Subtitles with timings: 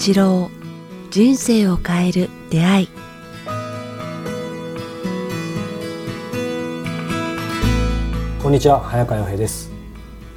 [0.00, 0.50] 八郎
[1.10, 2.88] 人生を変える出会い。
[8.42, 9.70] こんにちは早川洋平です。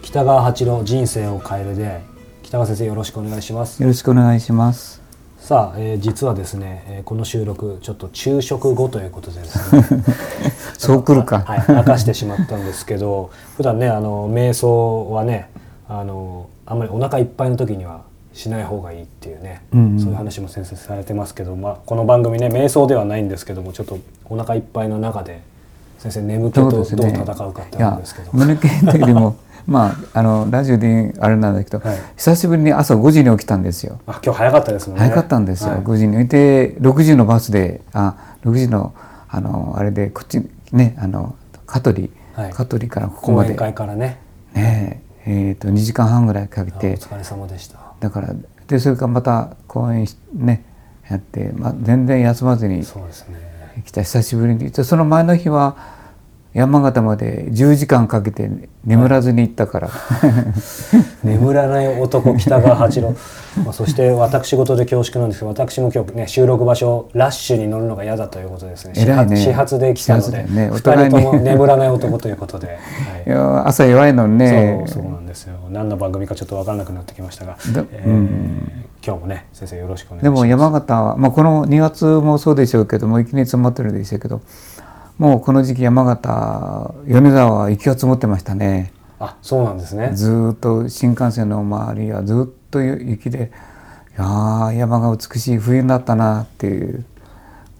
[0.02, 2.04] 北川八郎人生を変える出会い。
[2.43, 3.82] 北川先生よろしくお願いします。
[3.82, 5.02] よろしくお願いします。
[5.38, 10.04] さあ、えー実はですね、えーこの収録ちょっと昼食後ということでですね。
[10.77, 11.39] そう来るか。
[11.39, 15.50] はい、明かしてしまったんですけど普段ねあの瞑想はね
[15.88, 20.00] あのあんまりお腹いっぱいの時にはしない方がいいっていうね、うんうん。
[20.00, 25.41] そういう話も先生されてますけど、まあ、この番組ね瞑想ではないんですけどもちょっとお腹いっぱいの中で
[26.00, 31.97] 先生眠気とどう戦うかってあるんですけど、胸毛の時も まああのラジオであれなんだけど、はい。
[32.17, 34.00] 久しぶりに朝5時に起きたんですよ。
[34.05, 35.05] あ今日早かったですもんね。
[35.05, 35.72] 早かったんですよ。
[35.72, 35.80] はい。
[35.80, 36.22] 5時に。
[36.22, 38.94] いて6時のバスであ6時の
[39.30, 42.52] あのあれでこっちねあの香取、はい。
[42.52, 43.50] 香取からここまで。
[43.50, 44.19] 講演会からね。
[44.53, 48.35] ねえーと2時間半ぐらいかけあおて疲れ様でしただから
[48.67, 50.65] でそれからまた公演しね
[51.09, 53.81] やって、まあ、全然休まずにそうですね。
[53.85, 54.01] 来た。
[54.01, 54.71] 久しぶりに。
[54.71, 55.77] でその前の日は
[56.53, 58.49] 山形まで10時間かけて
[58.85, 59.89] 眠らずに行ったから、
[61.23, 63.15] 眠らない男北川八郎。
[63.65, 68.93] まあそして私事で恐縮なんですけど私も今日ね収録場所ラッシュに乗るのが嫌だということですね。
[68.95, 69.35] 始偉いね。
[69.35, 70.69] 発始発で来たので、ね。
[70.69, 71.19] 二お互いに。
[71.19, 72.77] 人とも眠らない男ということで、はい。
[73.25, 74.83] いや朝弱いのにね。
[74.87, 75.55] そうそうなんですよ。
[75.71, 78.71] 何の番組かちょっと分からなくなってきましたが、だえーうん
[79.05, 80.23] 今日もね先生よろしくお願いします。
[80.23, 84.41] でも山形は、まあ、この2月もそうでしょうけども一気に積もってるでしょうけど
[85.17, 88.92] もうこの時期山形米沢は雪が積もってましたね。
[89.20, 90.11] あそうなんですね。
[90.14, 93.52] ずーっと新幹線の周りはずっと雪で
[94.17, 97.05] いやー山が美しい冬になったなっていう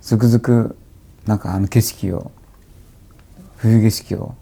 [0.02, 0.78] つくづく
[1.26, 2.32] なんかあの景色を
[3.58, 4.36] 冬景色を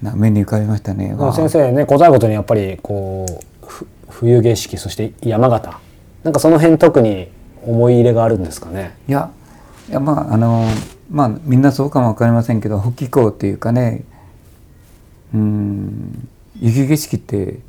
[0.00, 1.14] な目に浮かびましたね。
[1.14, 3.26] まあ先生ね答えごとにやっぱりこ
[3.62, 5.78] うふ冬景色そして山形。
[6.24, 7.28] なんかその辺特に
[7.64, 8.96] 思い入れがあるんですかね？
[9.06, 9.30] いや
[9.88, 10.66] いやまああの
[11.12, 14.04] まあみんなそうかもわかりませんけど北気候っていうかね
[15.34, 16.28] うん
[16.60, 17.60] 雪景色って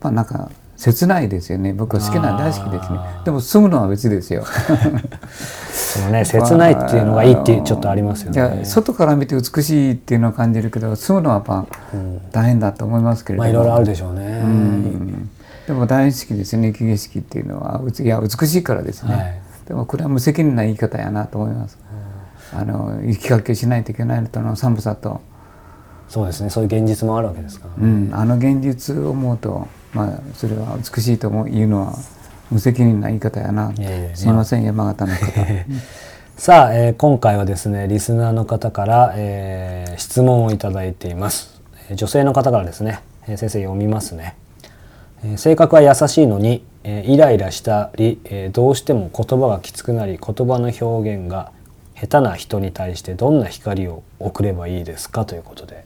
[0.00, 1.74] まあなんか切ないですよね。
[1.74, 2.98] 僕は好きな大好きですね。
[3.26, 4.44] でも住むのは別ですよ。
[5.68, 8.64] そのね切ないっていうのがいいってちょっとありますよね。
[8.64, 12.20] 外から見て美しいっていうのは感じるけど住むのはやっぱうん。
[12.32, 14.40] 大変だと思いますけれども、まあいろいろあるでしょうね。
[14.42, 15.30] うん。
[15.66, 17.82] でも大好きですよね雪景色っていうのは。
[18.00, 19.40] いや美しいからですね、はい。
[19.68, 21.76] でもこれは無責任な言い方やなと思います、
[22.52, 25.20] あの雪かきしないといけないのとの寒さと、
[26.08, 26.50] そうですね。
[26.50, 27.84] そういう現実もあるわけですから。
[27.84, 31.94] うん、あの現実を思うと、まあ、それは美しいと思う言うのは
[32.50, 33.72] 無責任な言い方やな、
[34.14, 35.20] すいません山形の方
[36.36, 41.60] さあ、えー今回はですねリスナーの方から、えー質問をいただいています。
[41.90, 44.34] えー女性の方からですね、えー先生読みますね。
[45.22, 51.52] えー性格は優しいのに、えーイライラしたり、えーどうしても言葉がきつくなり言葉の表現が
[52.00, 55.84] 下手な人に対してどんな光を送ればいいですかということで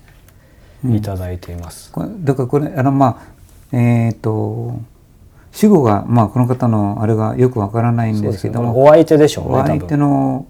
[0.88, 1.90] いただいています。
[1.90, 3.20] これだからこれあのま
[3.72, 4.78] あえっ、と
[5.50, 9.98] 主語が、まあ、この方のあれがよくわからないんですけども、お相手でしょうね多お相手分。
[9.98, 10.46] の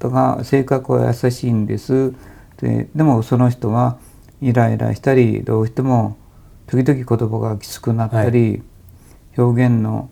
[0.00, 2.12] 方が性格は優しいんです
[2.58, 3.98] ででもその人は
[4.40, 6.16] イライラしたりどうしても
[6.66, 8.62] 時々言葉がきつくなったり、
[9.36, 10.08] 表現の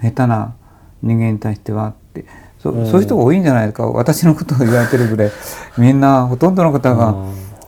[0.00, 0.54] 下手な
[1.02, 2.24] 人間に対してはって
[2.72, 5.30] そ,、ういう人が多いんじゃないか私のことを言われてるぐらい
[5.78, 7.14] みんなほとんどの方が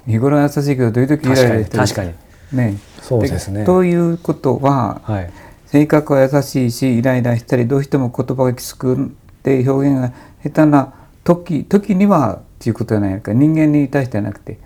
[0.07, 2.15] 日頃は優しいけど時々イライラしてる確かに
[2.53, 2.79] ね。
[3.03, 3.65] そうですね。
[3.65, 5.31] ということは、はい。
[5.67, 10.95] 性格は優しいしイライラしたりどうしても言葉がきつくて表現が下手な
[11.25, 13.33] 時時にはっていうことじゃないか。
[13.33, 14.59] 人間に対してはなくて、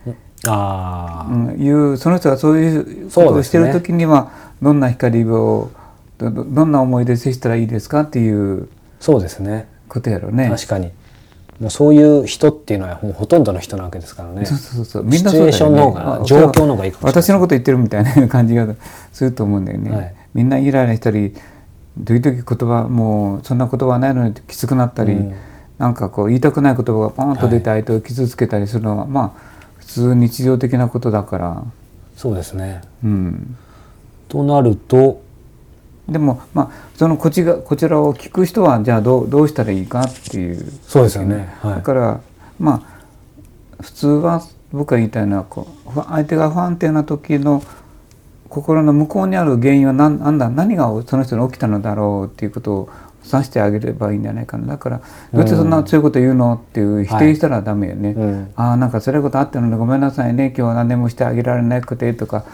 [0.47, 4.31] ああ、うん、いうその人がそういうことをしてる時には
[4.63, 5.71] どんな光を
[6.19, 8.69] どどどんな思いで接したらいいですかっていう。
[9.01, 9.67] そうですね。
[9.93, 10.49] ことやろうね。
[10.49, 10.91] 確かに。
[11.61, 14.47] もうそういう人っていうのはもうほとんどの人なわけですからね。
[14.47, 18.75] そうそうそうみんなそうねシチュエーションの方があ状況の方がいいかもしれない私のこと言ってるみたいな感じが
[19.13, 21.35] すると思うんだよね、はいみんなイライラしたり
[22.03, 25.35] 時々言葉もうそんな言葉ないのにきつくなったり、うん
[25.83, 31.65] なんかこう言いたくない言葉がポンと出て相手を傷つけたりするのは、まあ普通日常的なことだから、
[32.17, 32.83] そうですね。
[33.03, 33.57] うん、
[34.29, 35.21] となると、
[36.09, 41.55] でもまあそのこちがこちらを聞く人はじゃあどうどうしたらいいかっていうそうですよね。
[41.61, 41.75] はい。
[41.77, 42.21] だから
[42.59, 42.85] ま
[43.79, 47.63] あ普通は僕が言いたいのはこうふ相手が不安定な時の
[48.49, 52.91] 心の向こうにある原因は何なんだ何がその人に起きたのだろうっていうことを
[53.25, 55.01] 指してあげればいいんじゃないかなだから
[55.33, 58.11] どうしてそんな強いこと言うのっていう否定したらダメよね。
[58.11, 58.53] うん。
[58.57, 62.45] ああなんか辛いことあったのでごめんなさいね今日は何でもしてあげられなくてとか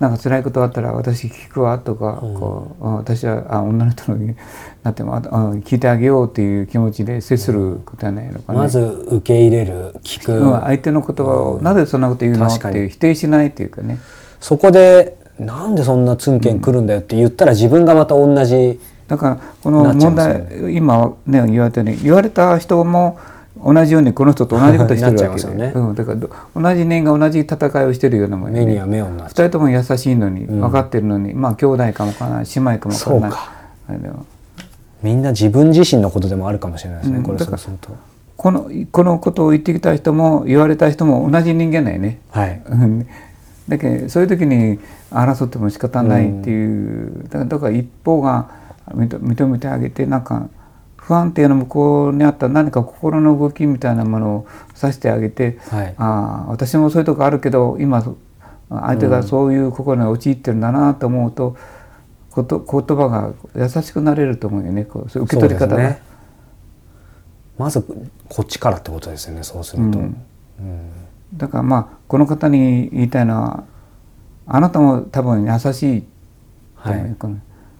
[0.00, 2.34] なんか辛いことあったら私聞くわとか、うん。
[2.34, 4.34] こうあ私はあ女の人の
[4.82, 5.20] なってもああ
[5.56, 13.98] 聞いてあげようっていう気持ちで接することはないのかな、まず受け入れる聞く、うん相手の言葉を、なぜそんなこと言うのっていう否定しないっていうかね。
[14.40, 23.18] そこでなんでそんなツンケン来るんだよって言ったら自分がまた同じ、だからこの問題、今ね言われたように言われた人も
[23.62, 30.60] 同じようにこの人と同じことしてるわけで、ますよねうん、だからど同じ人が同じ戦いをしてるようなもん目にねは目をなっ二ちゃう人とも優しいのにうん。
[30.60, 33.28] 分かってるのに、まあ兄弟かもわからない姉妹かもわからな。
[33.28, 33.52] いそうか。
[33.88, 34.26] あれでも
[35.02, 37.96] みんな自分自身のことでもあるかもしれないですね、これうんだからそうすると。
[38.36, 42.20] このこのことを言ってきた人も言われた人も同じ人間だよね。
[42.30, 42.62] はい。
[42.66, 43.06] うん。
[43.68, 44.78] だけどそういう時に
[45.10, 48.50] 争っても仕方ないっていう、だからだから一方が
[48.88, 50.48] 認認めてあげてなんか
[51.06, 55.94] 不安定な向こうにあった何か心の動きみたいなものをさせてあげて、はい。
[55.98, 58.16] ああ私もそういうとこあるけど今そ
[58.70, 61.56] 相手がそういう心に陥ってるんだなと思うと、
[62.30, 64.86] こと言葉が優しくなれると思うよね。
[64.86, 65.82] こうそう受け取り方が。
[65.82, 66.00] ね。
[67.58, 70.24] まずこっちからってことですよねそうすると、うん。
[70.58, 70.90] うん。
[71.34, 73.64] だからまあこの方に言いたいのは
[74.46, 76.04] あなたも多分優しい
[76.76, 77.16] はい。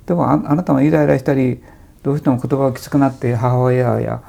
[0.04, 1.62] でもああなたもイライラしたり
[2.04, 4.22] どうしても言葉がきつくなって母親や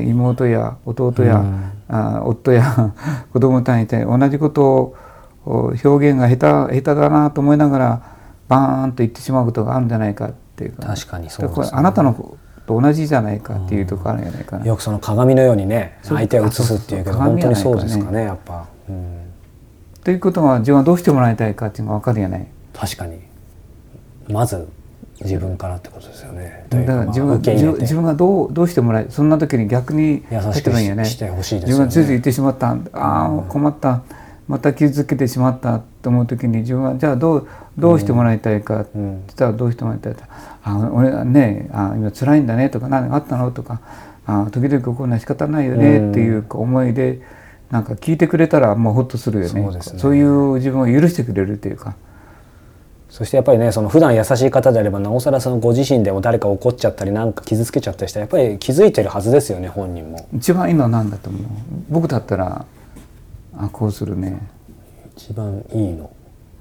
[0.00, 1.72] 妹や弟や、うん。
[1.88, 2.92] あ夫や
[3.32, 4.94] 子供に対して同じこと
[5.44, 8.02] を表現が下手下手だなと思いながら
[8.48, 11.68] バーンと言ってしまうことがあるんじゃないかっていうか確かにそうですね。
[11.72, 12.36] あなたの
[12.66, 14.64] と同じじゃないかっていうところあるんじゃないかな。
[14.64, 19.16] よくその鏡のようにね相手を映すっていうけど本当にそうですかねやっぱ、うん、
[20.04, 22.46] ということは自分はどうしてもらいたいかっていうのが分かるやない。
[22.74, 23.20] 確かに。
[24.28, 24.68] まず
[25.24, 26.66] 自分からってことですよね。
[26.68, 31.04] だから自分がまあ自分がどうどうしてもらえそんな時に逆に優しく入ってもいいよね。
[31.04, 31.84] してほしいですよね。
[31.84, 32.70] 自分がついつい言ってしまった。
[32.70, 34.02] ああ困った。
[34.48, 35.80] また傷つけてしまった。
[36.02, 37.48] と思う時に自分はじゃあどう
[37.78, 38.80] どうしてもらいたいか。
[38.80, 39.10] ってうん。
[39.10, 40.28] 言ったらどうしてもらいたいか。
[40.64, 42.68] あ俺はねあ今辛いんだね。
[42.68, 43.50] とか何があったの？
[43.50, 43.80] とか。
[44.26, 46.10] あ時々こういうのは仕方ないよね。
[46.10, 47.20] っていう思いで
[47.70, 49.62] なんか聞いてくれたらもうほっとするよね。
[49.62, 49.98] そうですね。
[49.98, 51.94] そういう自分を許してくれるっていうか。
[53.12, 60.26] そしてやっぱりねその普段優しい方であればなおさらそのご自身でも誰か怒っちゃったりなんか傷つけちゃったりしたらやっぱり気づいてるはずですよね本人も。
[60.34, 61.42] 一番いいのは何だと思う。
[61.90, 62.64] 僕だったら
[63.58, 64.40] あこうするね。
[65.14, 66.10] 一番いいの？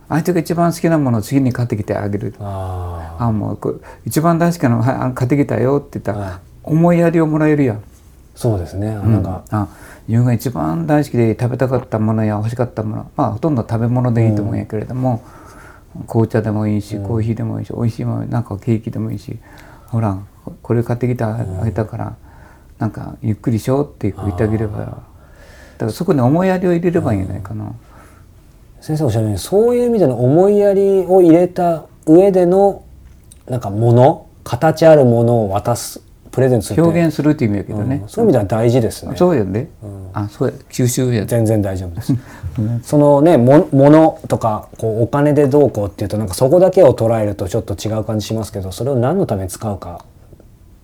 [0.09, 2.35] 相手が一番好きなものを次に買ってきてあげる。
[2.39, 6.39] ああもう一番大好きなの、は買ってきたよって言ったら、はい。
[6.63, 7.79] 思いやりをもらえるやん、あ
[8.35, 9.11] そうですね、うん。
[9.13, 9.45] なんか。
[9.51, 9.69] あ
[10.09, 15.23] 自分が一番大好きで食べたかったものや欲しかったものまあほとんど食べ物でいいと思うんやけれども、
[16.07, 19.37] 紅茶でもいいしコーヒーでもいいし、美味しいものなんかケーキでもいいし
[19.87, 22.15] ほらここれ買ってきてあげたから、
[22.79, 25.01] なんかゆっくりしようって言ってあげればだか
[25.79, 27.73] らそこに思いやりを入れればいいんじゃないかな。
[28.79, 32.83] 先生おっしゃるようにそういう意味での思いやりを入れた上での
[33.47, 38.09] なんかもの形あるものを渡すプレゼントする表現するっていう意味やけどね、うん。
[38.09, 39.15] そういう意味では大事ですね。
[39.15, 40.09] そうやで、うん。
[40.13, 40.55] あそうや。
[40.69, 41.21] 吸収や。
[41.21, 42.13] で全然大丈夫です。
[42.83, 50.03] そのねも物とかこうお金でどうこうっていうとなんかそこだけを捉えるとちょっと違う感じしますけどそれを何のために使うか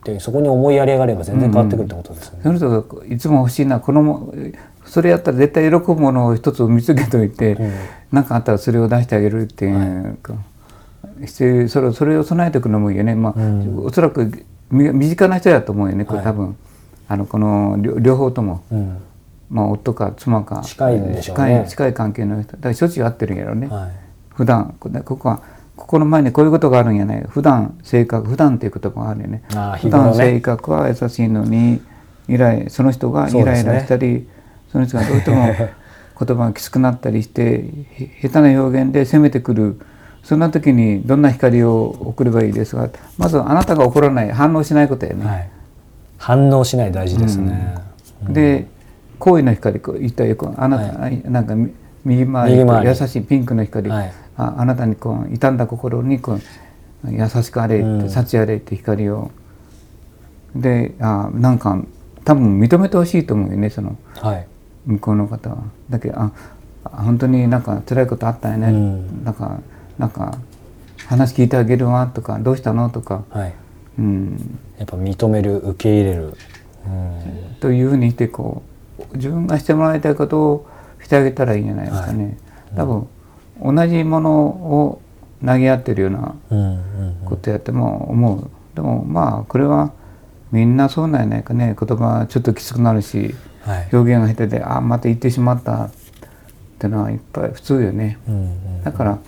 [0.02, 4.34] っていうそこに思いやりがあれば全然変わってくるってことですよね、その人がいつも欲しいなこのも
[4.86, 7.72] それやったら絶対喜ぶものを一つ見つけといてうん。
[8.12, 10.34] 何、かあったらそれを出してあげるっていうか、
[11.26, 13.86] してそれをそれを備えておくのもいいよね、まあうん。
[13.86, 14.32] おそらくみ
[14.72, 16.28] 身近な人やと思うよねこれはい。
[16.28, 16.58] 多分、
[17.08, 18.98] あのこの両両方とも、うん。
[19.50, 20.62] まあ、夫か妻か。
[20.62, 21.46] 近いんでしょうね。
[21.46, 22.54] 近い近い関係の人。
[22.54, 23.92] だからしょっちゅう会ってるんやろね、はい。
[24.34, 25.42] 普段こここは
[25.76, 27.24] ここの前にこういうことがあるんやない。
[27.30, 29.44] 普段性格普段っていう言葉があるよね。
[29.54, 31.82] あー普段性格は優しいのに
[32.28, 34.28] イライその人がイライラしたり
[34.72, 39.80] そ,、の人がどうしても言葉がきつくなったりしてへ下手な表現で責めてくる
[40.28, 45.50] そんな時にどんな光を送ればいいですかまずあなたが怒らない反応しないことやね、はい、
[46.18, 47.78] 反応しない大事ですね、
[48.28, 48.68] で
[49.20, 51.72] 好意の光こう言ったらよくあなた、あなんかみ
[52.04, 54.14] 右回り優しいピンクの光、はい。
[54.36, 56.42] ああなたにこう傷んだ心にこう
[57.10, 58.10] 優しくあれって、うん。
[58.10, 59.32] 幸あれって光を。
[60.56, 61.82] であなんか
[62.26, 64.48] 多分認めてほしいと思うよねそのはい。
[64.86, 65.58] 向こうの方は。
[65.90, 66.32] だけどあ
[66.84, 69.24] あ本当になんか辛いことあったよね、うん。
[69.24, 69.60] なんか
[69.98, 70.38] なんか
[71.08, 73.54] 話聞いてあげるわとかどうしたのとか、はい。
[73.98, 76.34] うん、やっぱ認める受け入れる、
[76.86, 77.56] うん。
[77.60, 78.62] というふうにしてこ
[79.12, 80.68] う自分がしてもらいたいことを
[81.02, 82.38] してあげたらいいんじゃないですかね。
[82.76, 83.08] 多分
[83.64, 85.02] 同じものを
[85.44, 88.50] 投げ合ってるようなうんうんことやっても思う。
[88.76, 89.94] でもまあこれは
[90.52, 91.76] みんなそうなんやないかね。
[91.80, 93.90] 言葉ちょっときつくなるしはい。
[93.94, 95.92] 表現が下手であまた言ってしまったっ
[96.80, 98.20] てのはいっぱい普通よね。
[98.28, 99.22] うんうんだからぱ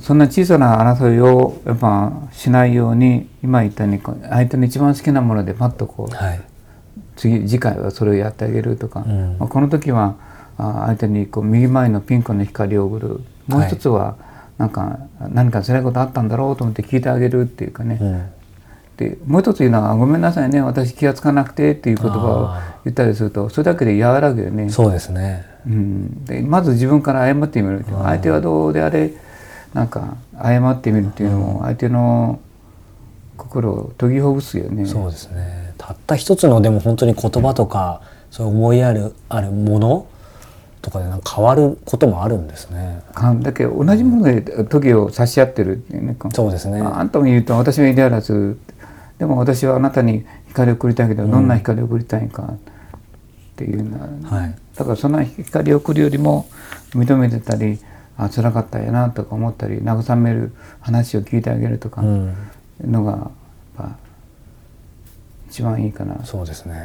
[0.00, 6.40] そんな小さな争いをやっぱしないように今言ったように相手の一番好きなものでパッとこうはい。
[7.18, 9.36] 次次回はそれをやってあげるとか、うん。
[9.38, 10.16] まあ、この時は
[10.56, 13.20] あ相手にこう右前のピンクの光を送る。
[13.48, 14.16] もう一つは、
[14.58, 18.30] なんか何か辛いことあったんだろうと思って聞いてあげるっていうかね、うん。
[18.96, 20.60] でもう一つ言うのは「ごめんなさいね。
[20.60, 24.70] 私気が付かなくて」っていう言葉を言ったりするとそれだけで和らぐよね。
[24.70, 25.44] そうですね。
[25.66, 29.12] うん、でまず自分から謝ってみる相手はどうであれ
[29.74, 32.40] なんか謝ってみるっていうのも相手の
[33.36, 34.86] 心を研ぎほぐすよね。
[34.86, 35.74] そうですね。
[35.78, 40.06] たった一つのでも本当に言葉とかそういう思いあるあるもの
[40.82, 43.02] とかでなんか変わることもあるんですね。
[43.14, 46.16] かだけど同じもので時を差し合ってるっていうね。
[46.32, 46.80] そうですね。
[46.80, 48.56] ああんたも言うと私はイデアラス
[49.18, 52.56] でも私はあなたに光を送りたいけど、どんな光を送りたいかっ
[53.56, 54.54] ていうのは、はい。
[54.76, 56.46] だからそんな光を送るよりも
[56.90, 57.80] 認めてたり
[58.18, 62.34] あ辛かったんやなとか思ったり慰める話を聞いてあげるとかうん。
[62.84, 63.30] のがやっ
[63.76, 63.96] ぱ
[65.48, 66.24] 一番いいかな。
[66.24, 66.76] そうですね。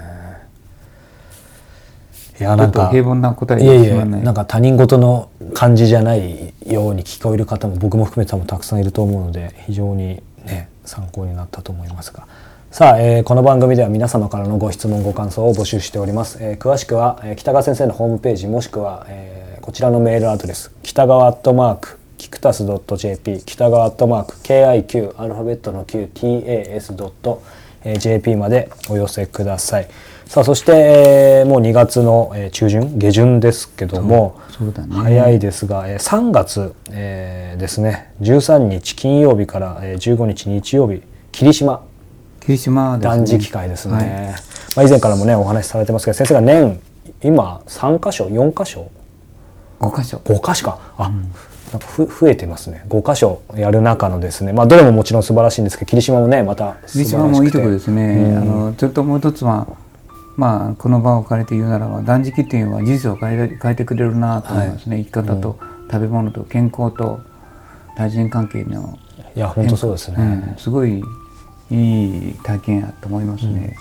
[2.40, 12.28] いやなんか平凡な答えいえいえすまなんか他人事の感じじゃないように聞こえる方も僕も含めて多分たくさんいると思うので非常にね参考になったと思いますが。
[12.72, 22.66] さあ、えーこの番組では皆様からのご質問ご感想を募集しております、えー詳しくは、えー北川先生のホームページもしくは、えーこちらのメールアドレス北川アットマークキクタス
[22.98, 27.16] .jp 北川アットマーク KIQ アルファベットの QTAS.jp
[28.36, 29.88] までお寄せください。
[30.26, 34.74] さあそして、えーもう2月の、えー中旬下旬ですけどもね。
[34.90, 38.12] 早いですが、えー3月、えーですね。
[38.20, 41.86] 13日金曜日から、えー15日日曜日霧島。
[42.42, 43.04] 霧島ね。
[43.06, 44.06] 断食会ですね、はい。
[44.76, 46.82] まあ、以前からもねお話しされてますけど先生が年
[47.22, 48.92] 今3箇所4箇所
[49.90, 50.18] 5箇所。
[50.24, 50.80] 5箇所か。
[50.98, 51.10] あ、
[51.72, 52.84] なんかふ増えてますね。
[52.90, 54.54] 5箇所やる中のですね。
[54.54, 57.42] まあどれももちろん素晴らしいんですけど霧島もねまた素霧晴らしくて。
[57.42, 58.38] 島もいいところですね、うん。
[58.38, 59.68] あのそれともう一つは
[60.38, 65.60] まあこの場を借りて言うならば断食っていうのは人生を変えて変えてくれるなと思いますね、生き方と
[65.92, 67.20] 食べ物と健康と
[67.96, 68.98] 対人関係の
[69.36, 70.56] いや本当そうですね、うん。
[70.58, 71.04] すごい
[71.72, 73.76] いい体験やと思いますね、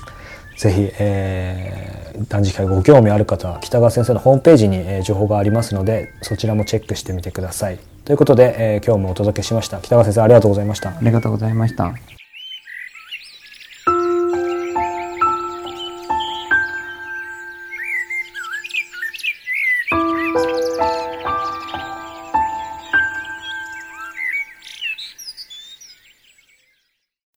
[0.56, 7.78] ぜひ、えー断食会ご興味ある方は北川先生のホームページに、えー情報がありますのでそちらもチェックしてみてください。
[8.04, 10.90] ということで、えー今日もお届けしました北川先生ありがとうございました。
[10.90, 12.11] ありがとうございました